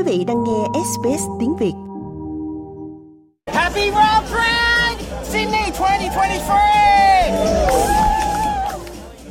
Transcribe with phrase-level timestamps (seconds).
[0.00, 1.72] quý vị đang nghe SBS tiếng Việt.
[3.46, 6.70] Happy World Trade Sydney 2023!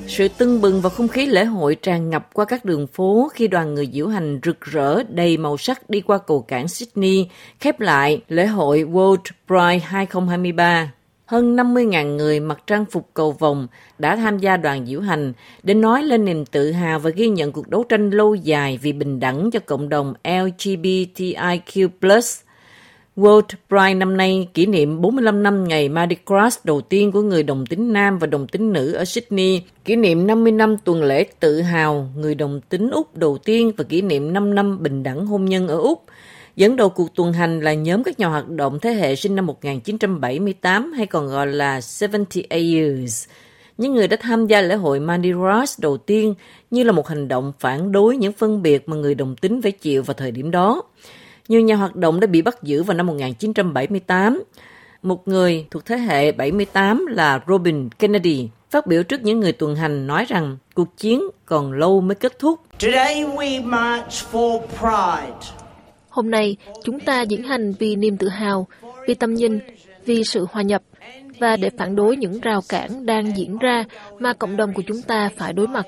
[0.07, 3.47] Sự tưng bừng và không khí lễ hội tràn ngập qua các đường phố khi
[3.47, 7.29] đoàn người diễu hành rực rỡ đầy màu sắc đi qua cầu cảng Sydney,
[7.59, 9.17] khép lại lễ hội World
[9.47, 10.91] Pride 2023.
[11.29, 13.67] Hơn 50.000 người mặc trang phục cầu vồng
[13.99, 17.51] đã tham gia đoàn diễu hành để nói lên niềm tự hào và ghi nhận
[17.51, 21.89] cuộc đấu tranh lâu dài vì bình đẳng cho cộng đồng LGBTIQ+.
[23.17, 27.43] World Pride năm nay kỷ niệm 45 năm ngày Mardi Gras đầu tiên của người
[27.43, 31.25] đồng tính nam và đồng tính nữ ở Sydney, kỷ niệm 50 năm tuần lễ
[31.39, 35.25] tự hào người đồng tính Úc đầu tiên và kỷ niệm 5 năm bình đẳng
[35.25, 36.03] hôn nhân ở Úc.
[36.59, 39.45] Dẫn đầu cuộc tuần hành là nhóm các nhà hoạt động thế hệ sinh năm
[39.45, 43.27] 1978 hay còn gọi là 78 Years.
[43.77, 46.33] Những người đã tham gia lễ hội Mardi Gras đầu tiên
[46.71, 49.71] như là một hành động phản đối những phân biệt mà người đồng tính phải
[49.71, 50.83] chịu vào thời điểm đó.
[51.47, 54.43] Nhiều nhà hoạt động đã bị bắt giữ vào năm 1978.
[55.01, 59.75] Một người thuộc thế hệ 78 là Robin Kennedy phát biểu trước những người tuần
[59.75, 62.59] hành nói rằng cuộc chiến còn lâu mới kết thúc.
[62.79, 65.58] Today we march for pride.
[66.19, 68.67] Hôm nay, chúng ta diễn hành vì niềm tự hào,
[69.07, 69.59] vì tâm nhìn,
[70.05, 70.81] vì sự hòa nhập
[71.39, 73.83] và để phản đối những rào cản đang diễn ra
[74.19, 75.85] mà cộng đồng của chúng ta phải đối mặt.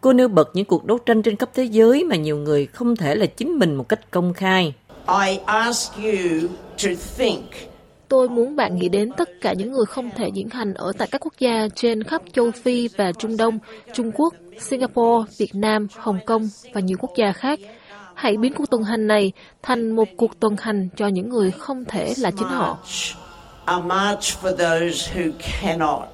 [0.00, 2.96] Cô nêu bật những cuộc đấu tranh trên khắp thế giới mà nhiều người không
[2.96, 4.74] thể là chính mình một cách công khai.
[5.26, 6.48] I ask you
[6.84, 7.44] to think
[8.08, 11.08] Tôi muốn bạn nghĩ đến tất cả những người không thể diễn hành ở tại
[11.10, 13.58] các quốc gia trên khắp châu Phi và Trung Đông,
[13.94, 17.58] Trung Quốc, Singapore, Việt Nam, Hồng Kông và nhiều quốc gia khác.
[18.18, 21.84] Hãy biến cuộc tuần hành này thành một cuộc tuần hành cho những người không
[21.84, 22.78] thể là chính họ.
[23.64, 26.08] a march for those who cannot.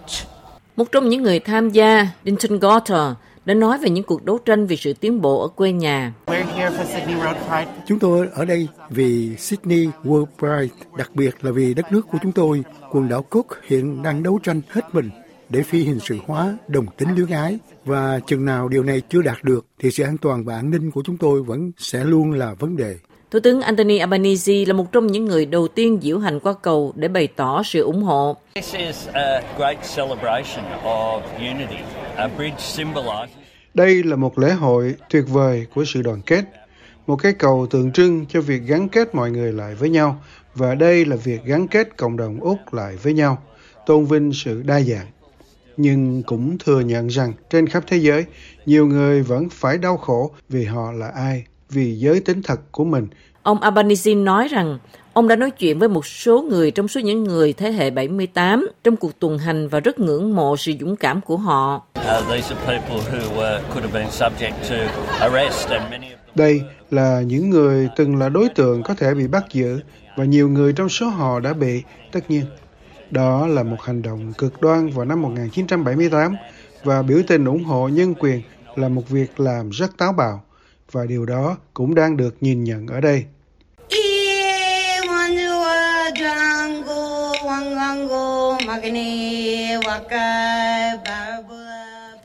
[0.76, 3.12] Một trong những người tham gia, Dinton Gotter,
[3.44, 6.12] đã nói về những cuộc đấu tranh vì sự tiến bộ ở quê nhà.
[7.86, 12.18] Chúng tôi ở đây vì Sydney World Pride, đặc biệt là vì đất nước của
[12.22, 12.62] chúng tôi.
[12.90, 15.10] Quần đảo Cook hiện đang đấu tranh hết mình
[15.48, 19.22] để phi hình sự hóa đồng tính luyến ái và chừng nào điều này chưa
[19.22, 22.32] đạt được thì sự an toàn và an ninh của chúng tôi vẫn sẽ luôn
[22.32, 22.96] là vấn đề.
[23.30, 26.92] Thủ tướng Anthony Albanese là một trong những người đầu tiên diễu hành qua cầu
[26.96, 28.36] để bày tỏ sự ủng hộ.
[28.54, 31.78] This is a great celebration of unity.
[32.16, 33.26] A bridge symbolizes
[33.74, 36.44] Đây là một lễ hội tuyệt vời của sự đoàn kết,
[37.06, 40.22] một cái cầu tượng trưng cho việc gắn kết mọi người lại với nhau
[40.54, 43.42] và đây là việc gắn kết cộng đồng Úc lại với nhau,
[43.86, 45.06] tôn vinh sự đa dạng.
[45.76, 48.24] Nhưng cũng thừa nhận rằng trên khắp thế giới,
[48.66, 52.84] nhiều người vẫn phải đau khổ vì họ là ai, vì giới tính thật của
[52.84, 53.06] mình
[53.44, 54.78] Ông Albanese nói rằng
[55.12, 58.68] ông đã nói chuyện với một số người trong số những người thế hệ 78
[58.84, 61.74] trong cuộc tuần hành và rất ngưỡng mộ sự dũng cảm của họ.
[61.74, 64.76] uh, these are people who uh, could have been subject to
[65.20, 69.14] arrest and many of them Đây là những người từng là đối tượng có thể
[69.14, 69.80] bị bắt giữ
[70.16, 71.82] và nhiều người trong số họ đã bị,
[72.12, 72.44] tất nhiên.
[73.10, 76.36] Đó là một hành động cực đoan vào năm 1978
[76.84, 78.42] và biểu tình ủng hộ nhân quyền
[78.76, 80.42] là một việc làm rất táo bạo
[80.92, 83.24] và điều đó cũng đang được nhìn nhận ở đây.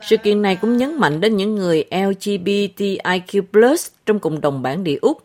[0.02, 3.42] Sự kiện này cũng nhấn mạnh đến những người LGBTIQ+,
[4.06, 5.18] trong cộng đồng bản địa Úc.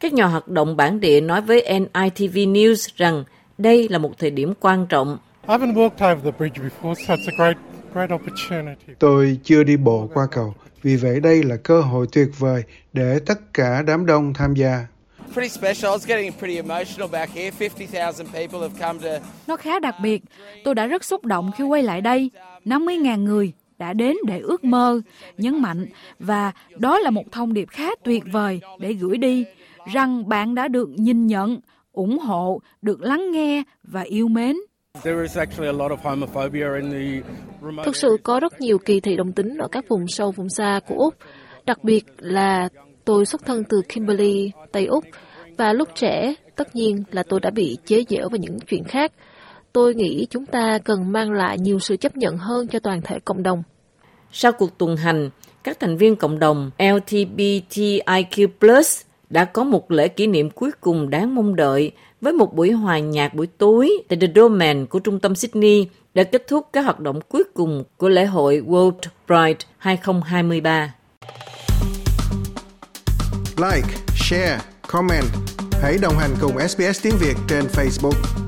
[0.00, 3.24] Các nhà hoạt động bản địa nói với NITV News rằng
[3.58, 5.18] đây là một thời điểm quan trọng.
[5.48, 7.56] I haven't walked over the bridge before, so it's a great,
[7.94, 8.92] great opportunity.
[8.98, 12.62] Tôi chưa đi bộ qua cầu, vì vậy đây là cơ hội tuyệt vời
[12.92, 14.86] để tất cả đám đông tham gia.
[15.36, 15.90] pretty special.
[15.90, 17.50] I was getting pretty emotional back here.
[17.50, 20.22] 50,000 people have come to Nó khá đặc biệt.
[20.64, 22.30] Tôi đã rất xúc động khi quay lại đây.
[22.64, 25.00] 50.000 người đã đến để ước mơ,
[25.38, 25.86] nhấn mạnh
[26.18, 29.44] và đó là một thông điệp khá tuyệt vời để gửi đi
[29.92, 31.60] rằng bạn đã được nhìn nhận,
[31.96, 34.56] ủng hộ, được lắng nghe và yêu mến.
[35.02, 37.22] There is actually a lot of homophobia in the
[37.62, 40.48] remote Thực sự có rất nhiều kỳ thị đồng tính ở các vùng sâu vùng
[40.48, 41.14] xa của Úc,
[41.66, 42.68] đặc biệt là
[43.04, 45.04] tôi xuất thân từ Kimberley, Tây Úc,
[45.56, 49.12] và lúc trẻ, tất nhiên là tôi đã bị chế giễu về những chuyện khác.
[49.72, 53.18] Tôi nghĩ chúng ta cần mang lại nhiều sự chấp nhận hơn cho toàn thể
[53.24, 53.62] cộng đồng.
[54.32, 55.30] Sau cuộc tuần hành,
[55.64, 58.48] các thành viên cộng đồng LGBTIQ+
[59.30, 62.98] đã có một lễ kỷ niệm cuối cùng đáng mong đợi với một buổi hòa
[62.98, 67.00] nhạc buổi tối tại The Domain của trung tâm Sydney đã kết thúc các hoạt
[67.00, 68.92] động cuối cùng của lễ hội World
[69.26, 70.94] Pride 2023.
[73.56, 74.58] Like, share,
[74.88, 75.24] comment.
[75.82, 78.45] Hãy đồng hành cùng SBS tiếng Việt trên Facebook.